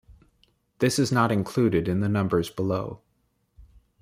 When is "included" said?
1.31-1.87